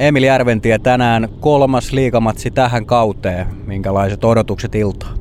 [0.00, 3.46] Emil Järventie tänään kolmas liikamatsi tähän kauteen.
[3.66, 5.18] Minkälaiset odotukset iltaan?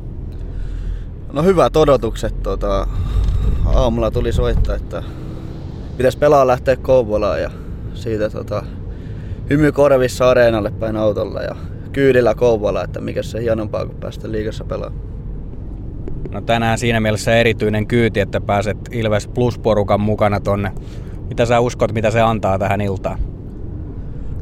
[1.33, 2.43] No hyvät odotukset.
[2.43, 2.87] Tota,
[3.65, 5.03] aamulla tuli soittaa, että
[5.97, 7.51] pitäisi pelaa lähteä Kouvolaan ja
[7.93, 8.63] siitä tota,
[9.49, 11.55] hymy korvissa areenalle päin autolla ja
[11.91, 15.01] kyydillä Kouvola, että mikä se hienompaa kuin päästä liigassa pelaamaan.
[16.31, 20.71] No tänään siinä mielessä erityinen kyyti, että pääset Ilves Plus-porukan mukana tonne.
[21.29, 23.38] Mitä sä uskot, mitä se antaa tähän iltaan?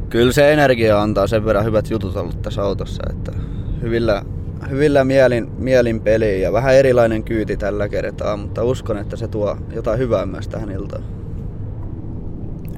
[0.09, 3.31] Kyllä se energia antaa sen verran hyvät jutut ollut tässä autossa, että
[3.81, 4.21] hyvillä,
[4.69, 9.57] hyvillä mielin, mielin peli ja vähän erilainen kyyti tällä kertaa, mutta uskon, että se tuo
[9.73, 11.03] jotain hyvää myös tähän iltaan.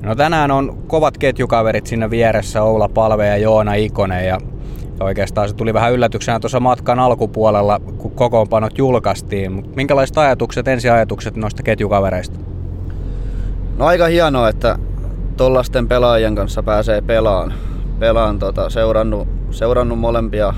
[0.04, 4.40] No tänään on kovat ketjukaverit siinä vieressä, Oula Palve ja Joona Ikonen ja
[5.00, 9.52] oikeastaan se tuli vähän yllätyksenä tuossa matkan alkupuolella, kun kokoonpanot julkaistiin.
[9.52, 12.40] Mutta minkälaiset ajatukset, ensiajatukset noista ketjukavereista?
[13.78, 14.80] No aika hienoa, että
[15.40, 17.54] tollasten pelaajien kanssa pääsee pelaan.
[18.00, 20.54] Pelaan tota, seurannut, seurannut molempia,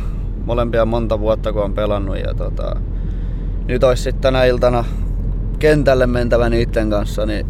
[0.45, 2.17] molempia monta vuotta, kun on pelannut.
[2.17, 2.75] Ja tota,
[3.67, 4.83] nyt olisi sitten tänä iltana
[5.59, 7.45] kentälle mentävä niiden kanssa, niin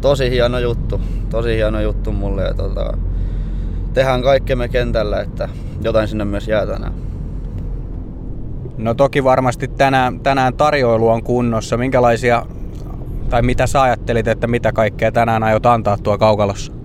[0.00, 1.00] tosi hieno juttu.
[1.30, 2.42] Tosi hieno juttu mulle.
[2.42, 2.96] Ja tota,
[3.94, 5.48] tehdään kaikkemme kentällä, että
[5.82, 6.92] jotain sinne myös jää tänään.
[8.78, 11.76] No toki varmasti tänään, tänään tarjoilu on kunnossa.
[11.76, 12.46] Minkälaisia,
[13.30, 16.75] tai mitä sä ajattelit, että mitä kaikkea tänään aiot antaa tuo kaukalossa?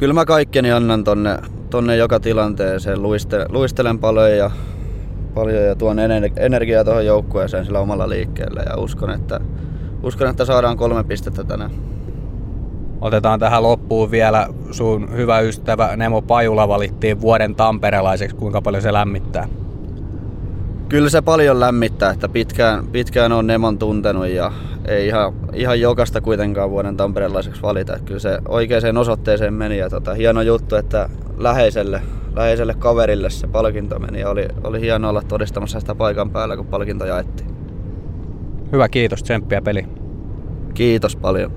[0.00, 1.38] Kyllä mä kaikkeni annan tonne,
[1.70, 3.02] tonne joka tilanteeseen.
[3.02, 4.50] Luiste, luistelen paljon ja,
[5.34, 5.96] paljon ja tuon
[6.36, 9.40] energiaa tuohon joukkueeseen sillä omalla liikkeellä ja uskon, että,
[10.02, 11.70] uskon, että saadaan kolme pistettä tänään.
[13.00, 18.36] Otetaan tähän loppuun vielä sun hyvä ystävä Nemo Pajula valittiin vuoden tamperelaiseksi.
[18.36, 19.48] Kuinka paljon se lämmittää?
[20.88, 24.52] Kyllä se paljon lämmittää, että pitkään, pitkään on Nemon tuntenut ja
[24.84, 27.98] ei ihan, ihan jokasta kuitenkaan vuoden tamperelaiseksi valita.
[28.04, 32.02] Kyllä se oikeaan osoitteeseen meni ja tota, hieno juttu, että läheiselle,
[32.36, 36.66] läheiselle kaverille se palkinto meni ja oli, oli hieno olla todistamassa sitä paikan päällä, kun
[36.66, 37.50] palkinto jaettiin.
[38.72, 39.22] Hyvä, kiitos.
[39.22, 39.86] Tsemppiä peli.
[40.74, 41.52] Kiitos paljon.